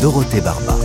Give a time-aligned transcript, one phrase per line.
[0.00, 0.76] Dorothée Barba.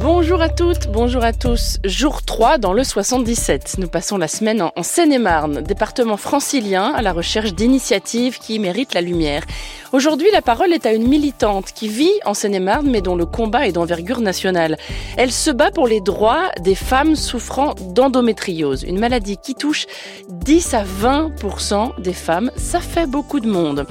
[0.00, 1.78] Bonjour à toutes, bonjour à tous.
[1.84, 3.76] Jour 3 dans le 77.
[3.78, 9.00] Nous passons la semaine en Seine-et-Marne, département francilien à la recherche d'initiatives qui méritent la
[9.00, 9.44] lumière.
[9.92, 13.66] Aujourd'hui, la parole est à une militante qui vit en Seine-et-Marne mais dont le combat
[13.66, 14.76] est d'envergure nationale.
[15.16, 19.86] Elle se bat pour les droits des femmes souffrant d'endométriose, une maladie qui touche
[20.44, 22.50] 10 à 20% des femmes.
[22.56, 23.86] Ça fait beaucoup de monde.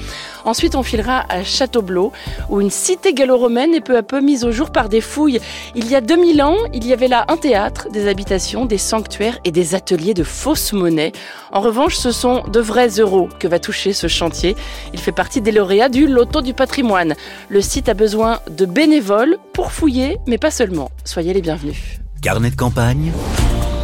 [0.45, 2.11] Ensuite, on filera à Châteaublot,
[2.49, 5.39] où une cité gallo-romaine est peu à peu mise au jour par des fouilles.
[5.73, 9.39] Il y a 2000 ans, il y avait là un théâtre, des habitations, des sanctuaires
[9.45, 11.11] et des ateliers de fausses monnaies.
[11.51, 14.55] En revanche, ce sont de vrais euros que va toucher ce chantier.
[14.93, 17.15] Il fait partie des lauréats du Loto du patrimoine.
[17.49, 20.91] Le site a besoin de bénévoles pour fouiller, mais pas seulement.
[21.03, 21.99] Soyez les bienvenus.
[22.21, 23.11] Carnet de campagne,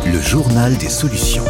[0.05, 1.45] le journal des solutions.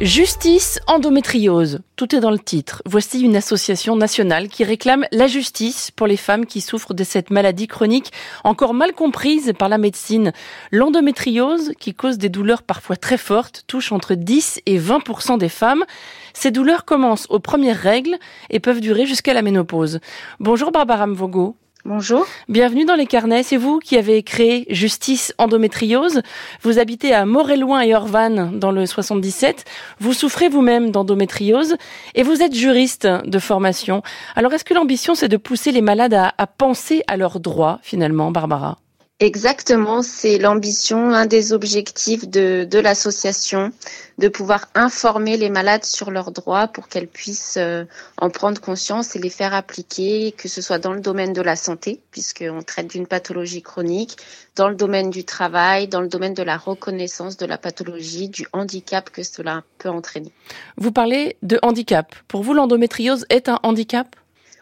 [0.00, 2.80] Justice endométriose, tout est dans le titre.
[2.86, 7.28] Voici une association nationale qui réclame la justice pour les femmes qui souffrent de cette
[7.28, 8.10] maladie chronique
[8.42, 10.32] encore mal comprise par la médecine.
[10.72, 15.84] L'endométriose, qui cause des douleurs parfois très fortes, touche entre 10 et 20% des femmes.
[16.32, 18.16] Ces douleurs commencent aux premières règles
[18.48, 20.00] et peuvent durer jusqu'à la ménopause.
[20.38, 21.56] Bonjour Barbara Mvogo.
[21.86, 22.26] Bonjour.
[22.50, 23.42] Bienvenue dans les carnets.
[23.42, 26.20] C'est vous qui avez créé Justice Endométriose.
[26.60, 29.64] Vous habitez à Moréloin et Orvanne dans le 77.
[29.98, 31.76] Vous souffrez vous-même d'endométriose
[32.14, 34.02] et vous êtes juriste de formation.
[34.36, 37.78] Alors est-ce que l'ambition c'est de pousser les malades à, à penser à leurs droits
[37.82, 38.76] finalement, Barbara?
[39.22, 43.70] Exactement, c'est l'ambition, un des objectifs de, de l'association,
[44.16, 47.84] de pouvoir informer les malades sur leurs droits pour qu'elles puissent euh,
[48.16, 51.54] en prendre conscience et les faire appliquer, que ce soit dans le domaine de la
[51.54, 54.16] santé, puisqu'on traite d'une pathologie chronique,
[54.56, 58.46] dans le domaine du travail, dans le domaine de la reconnaissance de la pathologie, du
[58.54, 60.32] handicap que cela peut entraîner.
[60.78, 62.14] Vous parlez de handicap.
[62.26, 64.16] Pour vous, l'endométriose est un handicap?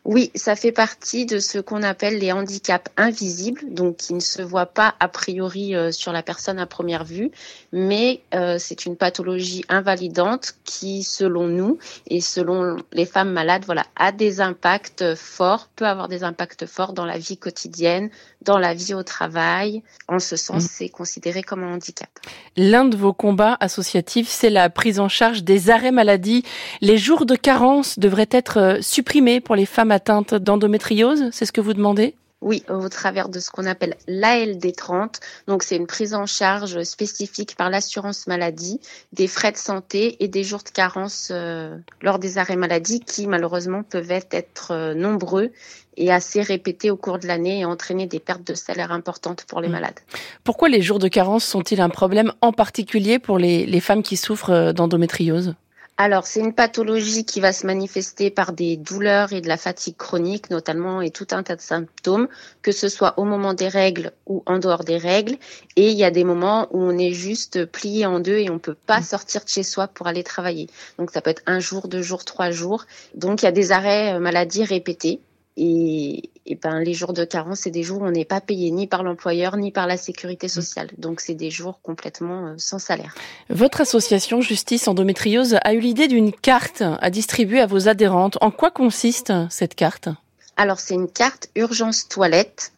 [0.08, 4.40] Oui, ça fait partie de ce qu'on appelle les handicaps invisibles, donc qui ne se
[4.40, 7.30] voient pas a priori euh, sur la personne à première vue,
[7.72, 11.76] mais euh, c'est une pathologie invalidante qui, selon nous
[12.06, 16.94] et selon les femmes malades, voilà, a des impacts forts, peut avoir des impacts forts
[16.94, 18.08] dans la vie quotidienne,
[18.42, 19.82] dans la vie au travail.
[20.06, 20.68] En ce sens, mm.
[20.70, 22.08] c'est considéré comme un handicap.
[22.56, 26.44] L'un de vos combats associatifs, c'est la prise en charge des arrêts maladie.
[26.80, 31.52] Les jours de carence devraient être euh, supprimés pour les femmes atteinte d'endométriose, c'est ce
[31.52, 32.14] que vous demandez?
[32.40, 35.18] Oui, au travers de ce qu'on appelle l'ALD 30.
[35.48, 38.80] Donc, c'est une prise en charge spécifique par l'assurance maladie
[39.12, 43.26] des frais de santé et des jours de carence euh, lors des arrêts maladie qui,
[43.26, 45.50] malheureusement, peuvent être euh, nombreux
[45.96, 49.60] et assez répétés au cours de l'année et entraîner des pertes de salaire importantes pour
[49.60, 49.72] les mmh.
[49.72, 49.98] malades.
[50.44, 54.50] Pourquoi les jours de carence sont-ils un problème en particulier pour les femmes qui souffrent
[54.50, 55.56] euh, d'endométriose?
[56.00, 59.96] Alors, c'est une pathologie qui va se manifester par des douleurs et de la fatigue
[59.96, 62.28] chronique, notamment, et tout un tas de symptômes,
[62.62, 65.34] que ce soit au moment des règles ou en dehors des règles.
[65.74, 68.60] Et il y a des moments où on est juste plié en deux et on
[68.60, 70.68] peut pas sortir de chez soi pour aller travailler.
[70.98, 72.86] Donc, ça peut être un jour, deux jours, trois jours.
[73.16, 75.18] Donc, il y a des arrêts euh, maladie répétés.
[75.60, 76.30] Et,
[76.62, 79.02] ben, les jours de carence, c'est des jours où on n'est pas payé ni par
[79.02, 80.50] l'employeur ni par la sécurité mmh.
[80.50, 80.88] sociale.
[80.98, 83.14] Donc, c'est des jours complètement euh, sans salaire.
[83.50, 88.38] Votre association Justice Endométriose a eu l'idée d'une carte à distribuer à vos adhérentes.
[88.40, 90.08] En quoi consiste cette carte?
[90.56, 92.72] Alors, c'est une carte urgence toilette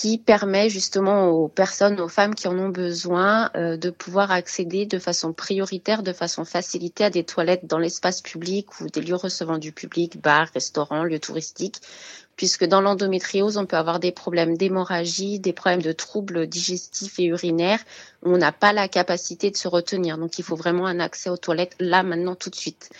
[0.00, 4.86] qui permet justement aux personnes, aux femmes qui en ont besoin, euh, de pouvoir accéder
[4.86, 9.16] de façon prioritaire, de façon facilitée à des toilettes dans l'espace public ou des lieux
[9.16, 11.80] recevant du public, bars, restaurants, lieux touristiques,
[12.36, 17.24] puisque dans l'endométriose, on peut avoir des problèmes d'hémorragie, des problèmes de troubles digestifs et
[17.24, 17.82] urinaires,
[18.24, 20.16] où on n'a pas la capacité de se retenir.
[20.16, 22.90] Donc il faut vraiment un accès aux toilettes là, maintenant, tout de suite.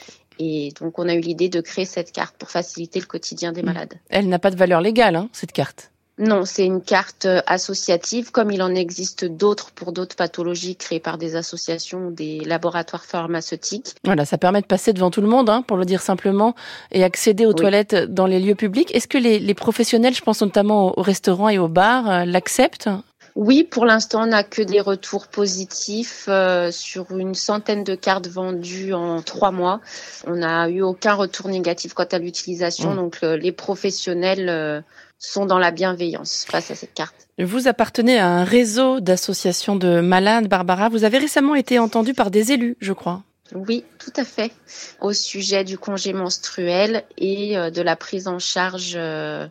[0.41, 3.63] Et donc on a eu l'idée de créer cette carte pour faciliter le quotidien des
[3.63, 3.67] mmh.
[3.67, 3.95] malades.
[4.09, 8.33] Elle n'a pas de valeur légale, hein, cette carte non, c'est une carte euh, associative,
[8.33, 13.94] comme il en existe d'autres pour d'autres pathologies créées par des associations, des laboratoires pharmaceutiques.
[14.05, 16.56] Voilà, ça permet de passer devant tout le monde, hein, pour le dire simplement,
[16.91, 18.94] et accéder aux toilettes dans les lieux publics.
[18.94, 22.88] Est-ce que les, professionnels, je pense notamment aux restaurants et aux bars, euh, l'acceptent?
[23.37, 28.26] Oui, pour l'instant, on n'a que des retours positifs euh, sur une centaine de cartes
[28.26, 29.81] vendues en trois mois.
[30.26, 32.93] On n'a eu aucun retour négatif quant à l'utilisation.
[32.93, 32.97] Mmh.
[32.97, 34.82] Donc, les professionnels
[35.19, 37.29] sont dans la bienveillance face à cette carte.
[37.38, 40.88] Vous appartenez à un réseau d'associations de malades, Barbara.
[40.88, 43.23] Vous avez récemment été entendue par des élus, je crois.
[43.55, 44.53] Oui, tout à fait.
[45.00, 49.47] Au sujet du congé menstruel et euh, de la prise en charge euh,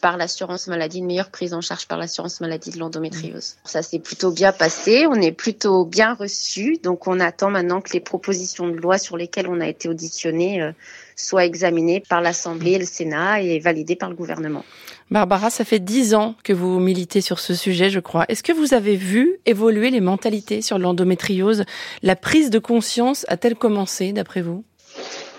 [0.00, 3.56] par l'assurance maladie, une meilleure prise en charge par l'assurance maladie de l'endométriose.
[3.64, 7.92] Ça s'est plutôt bien passé, on est plutôt bien reçu, donc on attend maintenant que
[7.92, 10.72] les propositions de loi sur lesquelles on a été auditionné
[11.18, 14.64] soient examinées par l'Assemblée et le Sénat et validées par le gouvernement.
[15.10, 18.24] Barbara, ça fait dix ans que vous militez sur ce sujet, je crois.
[18.28, 21.64] Est-ce que vous avez vu évoluer les mentalités sur l'endométriose?
[22.02, 24.64] La prise de conscience a-t-elle commencé, d'après vous?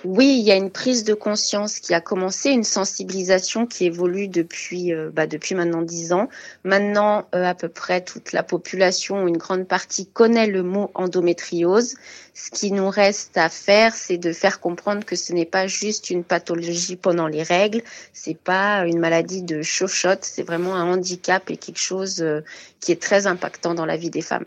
[0.06, 4.28] Oui, il y a une prise de conscience qui a commencé, une sensibilisation qui évolue
[4.28, 6.30] depuis, euh, bah, depuis maintenant dix ans.
[6.63, 11.96] Maintenant, euh, à peu près toute la population, une grande partie connaît le mot endométriose.
[12.34, 16.10] Ce qui nous reste à faire, c'est de faire comprendre que ce n'est pas juste
[16.10, 17.81] une pathologie pendant les règles,
[18.13, 22.40] c'est pas une maladie de chochotte, c'est vraiment un handicap et quelque chose euh,
[22.80, 24.45] qui est très impactant dans la vie des femmes.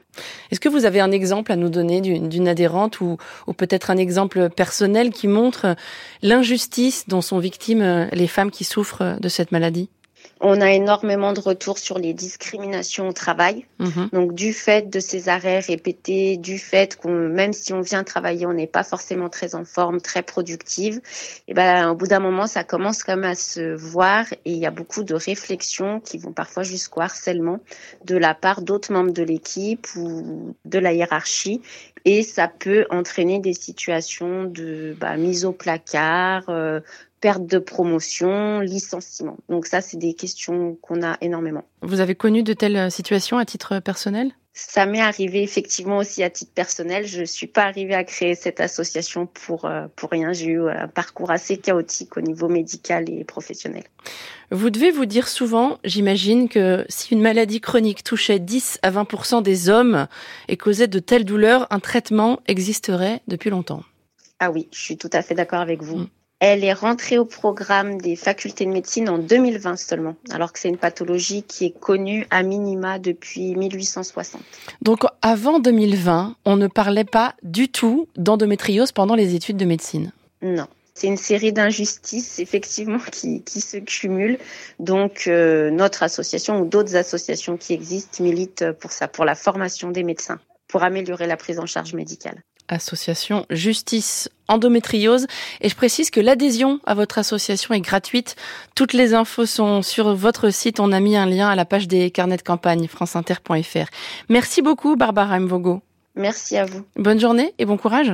[0.51, 3.99] Est-ce que vous avez un exemple à nous donner d'une adhérente ou, ou peut-être un
[3.99, 5.42] exemple personnel qui montre
[6.23, 9.89] l'injustice dont sont victimes euh, les femmes qui souffrent de cette maladie
[10.43, 13.65] on a énormément de retours sur les discriminations au travail.
[13.79, 14.09] Mhm.
[14.13, 18.45] Donc du fait de ces arrêts répétés, du fait qu'on même si on vient travailler,
[18.47, 21.01] on n'est pas forcément très en forme, très productive.
[21.49, 24.67] Et ben au bout d'un moment, ça commence même à se voir et il y
[24.67, 27.61] a beaucoup de réflexions qui vont parfois jusqu'au harcèlement
[28.05, 31.63] de la part d'autres membres de l'équipe ou de la hiérarchie
[32.05, 36.81] et ça peut entraîner des situations de bah, mise au placard, euh,
[37.23, 39.39] perte de promotion, licenciement.
[39.49, 41.65] Donc ça, c'est des questions qu'on a énormément.
[41.81, 44.33] Vous avez connu de telles situations à titre personnel?
[44.55, 47.07] Ça m'est arrivé effectivement aussi à titre personnel.
[47.07, 50.35] Je ne suis pas arrivée à créer cette association pour, euh, pour rien.
[50.35, 53.85] J'ai eu un parcours assez chaotique au niveau médical et professionnel.
[54.51, 59.43] Vous devez vous dire souvent, j'imagine, que si une maladie chronique touchait 10 à 20%
[59.43, 60.07] des hommes
[60.49, 63.85] et causait de telles douleurs, un traitement existerait depuis longtemps.
[64.39, 65.99] Ah oui, je suis tout à fait d'accord avec vous.
[65.99, 66.09] Mm.
[66.45, 70.69] Elle est rentrée au programme des facultés de médecine en 2020 seulement, alors que c'est
[70.69, 74.43] une pathologie qui est connue à minima depuis 1860.
[74.81, 80.11] Donc avant 2020, on ne parlait pas du tout d'endométriose pendant les études de médecine
[80.43, 80.67] Non.
[80.95, 84.39] C'est une série d'injustices effectivement qui, qui, se cumulent.
[84.81, 89.93] Donc euh, notre association ou d'autres associations qui existent militent pour ça, pour la formation
[89.93, 95.27] des médecins, pour améliorer la prise en charge médicale association Justice Endométriose.
[95.61, 98.37] Et je précise que l'adhésion à votre association est gratuite.
[98.75, 100.81] Toutes les infos sont sur votre site.
[100.81, 103.87] On a mis un lien à la page des carnets de campagne franceinter.fr.
[104.29, 105.83] Merci beaucoup Barbara Mvogo.
[106.15, 106.85] Merci à vous.
[106.97, 108.13] Bonne journée et bon courage.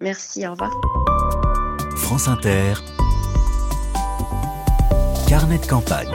[0.00, 0.70] Merci, au revoir.
[1.96, 2.74] France Inter.
[5.28, 6.08] Carnet de campagne.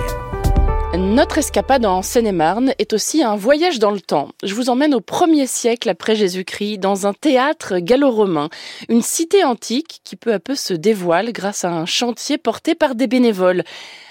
[0.98, 4.30] Notre escapade en Seine-et-Marne est aussi un voyage dans le temps.
[4.44, 8.50] Je vous emmène au premier siècle après Jésus-Christ dans un théâtre gallo-romain,
[8.88, 12.96] une cité antique qui peu à peu se dévoile grâce à un chantier porté par
[12.96, 13.64] des bénévoles.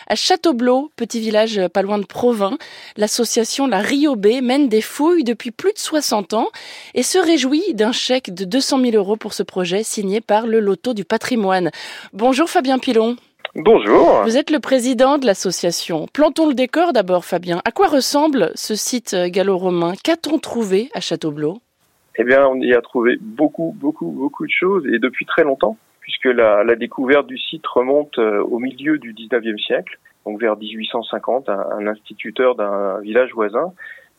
[0.08, 2.58] À Châteaublot, petit village pas loin de Provins,
[2.98, 6.50] l'association La Riobé mène des fouilles depuis plus de 60 ans
[6.92, 10.60] et se réjouit d'un chèque de 200 000 euros pour ce projet signé par le
[10.60, 11.70] Loto du patrimoine.
[12.12, 13.16] Bonjour Fabien Pilon.
[13.56, 14.22] Bonjour.
[14.24, 16.06] Vous êtes le président de l'association.
[16.12, 17.60] Plantons le décor d'abord, Fabien.
[17.64, 21.58] À quoi ressemble ce site gallo-romain Qu'a-t-on trouvé à Châteaublot
[22.16, 25.76] Eh bien, on y a trouvé beaucoup, beaucoup, beaucoup de choses et depuis très longtemps,
[26.00, 31.48] puisque la, découverte du site remonte euh, au milieu du 19e siècle, donc vers 1850.
[31.48, 33.72] Un, instituteur d'un village voisin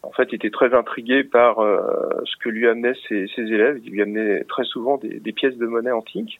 [0.03, 1.81] en fait, était très intrigué par euh,
[2.23, 3.81] ce que lui amenaient ses, élèves.
[3.83, 6.39] Il lui amenait très souvent des, des pièces de monnaie antiques.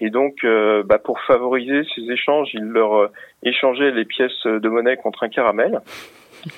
[0.00, 3.10] Et donc, euh, bah, pour favoriser ces échanges, il leur euh,
[3.42, 5.80] échangeait les pièces de monnaie contre un caramel.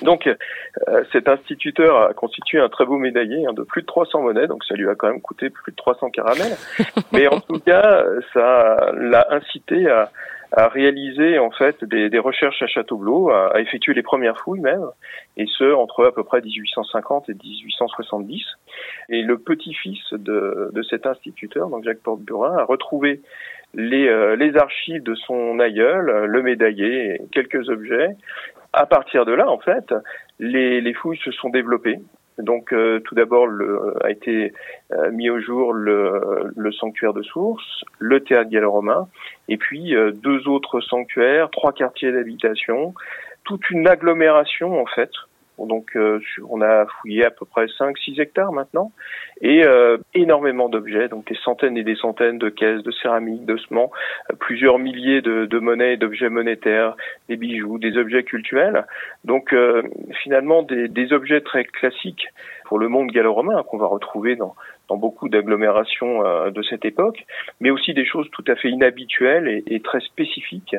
[0.03, 4.21] Donc, euh, cet instituteur a constitué un très beau médaillé hein, de plus de 300
[4.21, 6.55] monnaies, donc ça lui a quand même coûté plus de 300 caramels.
[7.11, 10.11] Mais en tout cas, ça l'a incité à,
[10.51, 14.85] à réaliser en fait des, recherches à Châteaublot, à, à, les premières fouilles même,
[15.37, 18.43] et ce entre à peu près 1850 et 1870.
[19.09, 23.21] Et le petit-fils de, de cet instituteur, donc Jacques Porte-Burin, a retrouvé
[23.73, 28.09] les, euh, les archives de son aïeul, le médaillé, et quelques objets.
[28.73, 29.93] À partir de là, en fait,
[30.39, 31.99] les, les fouilles se sont développées.
[32.41, 33.47] Donc euh, tout d'abord
[34.03, 34.53] a été
[34.91, 39.07] euh, mis au jour le, sanctuaire de source, le théâtre gallo-romain,
[39.47, 42.93] et puis euh, deux autres sanctuaires, trois quartiers d'habitation,
[43.43, 45.11] toute une agglomération en fait
[45.59, 48.91] donc euh, on a fouillé à peu près 5-6 hectares maintenant
[49.41, 53.91] et euh, énormément d'objets, donc des centaines et des centaines de caisses de céramique, d'ossements,
[54.31, 56.95] euh, plusieurs milliers de, monnaies, d'objets monétaires,
[57.29, 58.85] des bijoux, des objets cultuels.
[59.25, 59.55] Donc
[60.23, 62.27] finalement des, objets très classiques
[62.65, 64.55] pour le monde gallo-romain qu'on va retrouver dans,
[64.91, 67.25] dans beaucoup d'agglomérations de cette époque,
[67.61, 70.75] mais aussi des choses tout à fait inhabituelles et, très spécifiques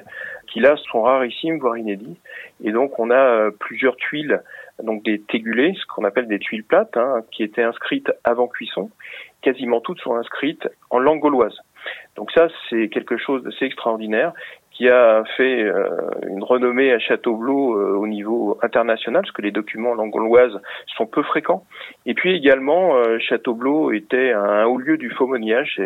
[0.49, 2.19] qui là sont rarissimes, voire inédits.
[2.63, 4.43] Et donc on a plusieurs tuiles
[4.83, 8.91] donc des tégulés, ce qu'on appelle des tuiles plates, hein, qui étaient inscrites avant cuisson.
[9.41, 11.57] Quasiment toutes sont inscrites en langue gauloise.
[12.17, 14.33] Donc ça, c'est quelque chose d'assez extraordinaire
[14.75, 15.89] qui a fait euh,
[16.29, 20.53] une renommée à Châteaublot euh, au niveau international, parce que les documents gauloise
[20.97, 21.65] sont peu fréquents.
[22.07, 25.81] Et puis également, euh, Châteaublot était un haut lieu du faux monnayage.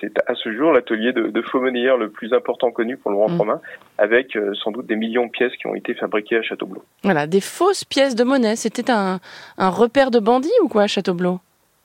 [0.00, 3.18] C'est à ce jour l'atelier de, de faux monnayeur le plus important connu pour le
[3.18, 3.38] grand mmh.
[3.38, 3.60] romain,
[3.98, 6.82] avec sans doute des millions de pièces qui ont été fabriquées à Châteaublot.
[7.04, 8.56] Voilà, des fausses pièces de monnaie.
[8.56, 9.20] C'était un,
[9.58, 11.40] un repère de bandits ou quoi à Châteaublot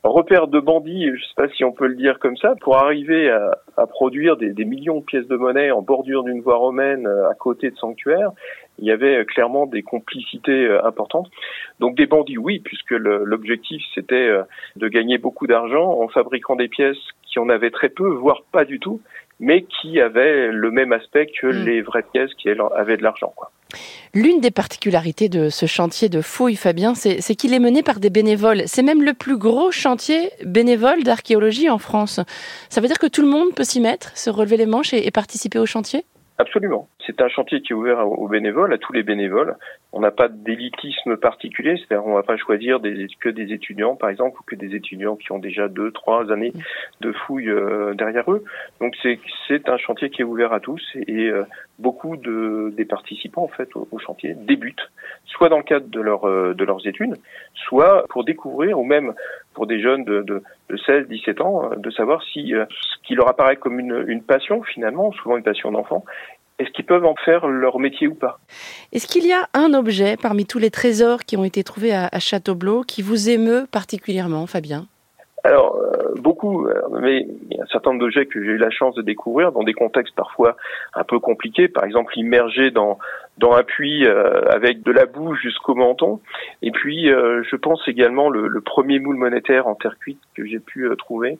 [0.10, 2.78] repère de bandits, je ne sais pas si on peut le dire comme ça, pour
[2.78, 7.08] arriver à, produire des, des, millions de pièces de monnaie en bordure d'une voie romaine
[7.08, 8.32] euh, à côté de sanctuaires,
[8.80, 11.30] il y avait euh, clairement des complicités euh, importantes.
[11.80, 14.32] Donc des bandits, oui, puisque l'objectif c'était
[14.76, 18.64] de gagner beaucoup d'argent en fabriquant des pièces qui en avaient très peu, voire pas
[18.64, 19.02] du tout,
[19.40, 21.66] mais qui avaient le même aspect que mm.
[21.66, 23.34] les vraies pièces qui avaient de l'argent.
[24.14, 28.10] L'une des particularités de ce chantier de Fouille, Fabien, c'est qu'il est mené par des
[28.10, 28.64] bénévoles.
[28.66, 32.22] C'est même le plus gros chantier bénévole d'archéologie en France.
[32.70, 35.12] Ça veut dire que tout le monde peut s'y mettre, se relever les manches et
[35.12, 36.06] participer au chantier?
[36.38, 36.88] Absolument.
[37.06, 39.56] C'est un chantier qui est ouvert aux bénévoles, à tous les bénévoles.
[39.94, 42.80] On n'a pas d'élitisme particulier, c'est-à-dire on ne va pas choisir
[43.20, 46.54] que des étudiants, par exemple, ou que des étudiants qui ont déjà deux, trois années
[47.02, 48.44] de fouilles euh, derrière eux.
[48.82, 51.44] Donc c'est un chantier qui est ouvert à tous et, euh,
[51.78, 54.90] beaucoup de des participants en fait au, chantier débutent,
[55.26, 57.16] soit dans le cadre de euh, de leurs études,
[57.54, 59.14] soit pour découvrir ou même
[59.54, 63.30] pour des jeunes de, de, de 16, 17 ans, de savoir si ce qui leur
[63.30, 66.04] apparaît comme une, une passion finalement, souvent une passion d'enfant,
[66.60, 68.40] est-ce qu'ils peuvent en faire leur métier ou pas
[68.94, 72.08] Est-ce qu'il y a un objet parmi tous les trésors qui ont été trouvés à,
[72.12, 74.88] à Châteaublot qui vous émeut particulièrement, Fabien?
[75.46, 78.58] Alors, euh, beaucoup, euh, mais il y a un certain nombre d'objets que j'ai eu
[78.58, 80.58] la chance de découvrir dans des contextes parfois
[80.96, 82.98] un peu compliqués, par exemple immergé dans
[83.38, 86.20] dans un puits euh, avec de la boue jusqu'au menton.
[86.64, 90.60] Et puis, je pense également le, le, premier moule monétaire en terre cuite que j'ai
[90.60, 91.38] pu trouver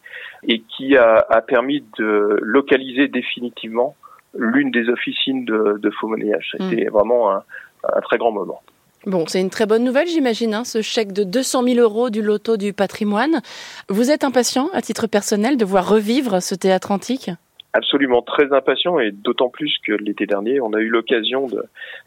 [0.48, 3.96] et qui a, a, permis de localiser définitivement
[4.38, 6.50] l'une des officines de, de faux monnayage.
[6.52, 6.90] C'était mm.
[6.90, 7.44] vraiment un,
[7.84, 8.62] un, très grand moment.
[9.06, 12.24] Bon, c'est une très bonne nouvelle, j'imagine, hein, ce chèque de 200 000 euros du
[12.24, 13.42] loto du patrimoine.
[13.88, 17.30] Vous êtes impatient, à titre personnel, de voir revivre ce théâtre antique?
[17.78, 21.48] Absolument très impatient et d'autant plus que l'été dernier, on a eu l'occasion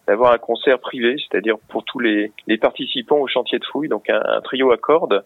[0.06, 4.08] d'avoir un concert privé, c'est-à-dire pour tous les, les, participants au chantier de fouilles, donc
[4.08, 5.22] un, un trio à cordes.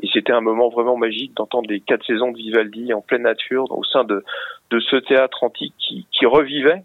[0.00, 3.64] Et c'était un moment vraiment magique d'entendre les quatre saisons de Vivaldi en pleine nature
[3.76, 4.24] au sein de,
[4.70, 6.84] de ce théâtre antique qui, qui revivait.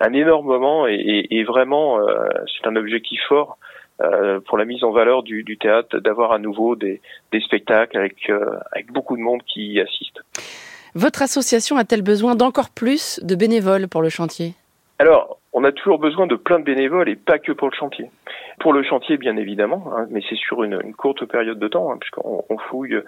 [0.00, 3.58] Un énorme moment et, et, vraiment, euh, c'est un objectif fort.
[4.00, 7.98] Euh, pour la mise en valeur du, du théâtre, d'avoir à nouveau des, des spectacles
[7.98, 10.22] avec, euh, avec beaucoup de monde qui y assiste.
[10.94, 14.54] Votre association a-t-elle besoin d'encore plus de bénévoles pour le chantier?
[14.98, 18.10] Alors, on a toujours besoin de plein de bénévoles et pas que pour le chantier.
[18.60, 21.96] Pour le chantier, bien évidemment, hein, mais c'est sur une, courte période de temps, hein,
[21.98, 23.00] puisqu'on on fouille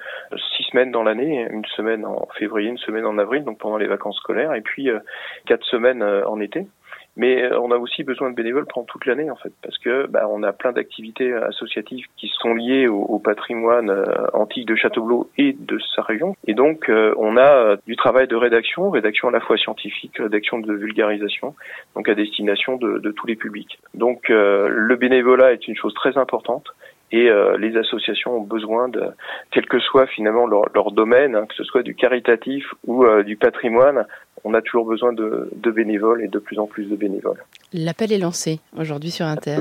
[0.56, 3.86] six semaines dans l'année, une semaine en février, une semaine en avril, donc pendant les
[3.86, 4.98] vacances scolaires, et puis euh,
[5.46, 6.66] quatre semaines euh, en été.
[7.16, 10.06] Mais euh, on a aussi besoin de bénévoles pendant toute l'année en fait, parce que
[10.06, 14.74] bah, on a plein d'activités associatives qui sont liées au, au patrimoine euh, antique de
[14.74, 16.36] Châteaublot et de sa région.
[16.46, 20.58] Et donc euh, on a du travail de rédaction, rédaction à la fois scientifique, rédaction
[20.58, 21.54] de vulgarisation,
[21.94, 23.78] donc à destination de, de tous les publics.
[23.94, 26.72] Donc le bénévolat est une chose très importante
[27.12, 29.02] et euh, les associations ont besoin de,
[29.50, 33.22] quel que soit finalement leur, leur domaine, hein, que ce soit du caritatif ou euh,
[33.22, 34.06] du patrimoine,
[34.44, 37.44] on a toujours besoin de, de, bénévoles et de plus en plus de bénévoles.
[37.72, 39.56] L'appel est lancé aujourd'hui sur Inter.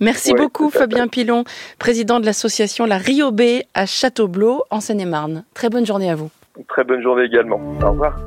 [0.00, 1.44] Merci beaucoup Fabien Pilon,
[1.78, 5.44] président de l'association La Rio B à Châteaublot en Seine-et-Marne.
[5.54, 6.30] Très bonne journée à vous.
[6.68, 7.60] Très bonne journée également.
[7.82, 8.20] Au revoir.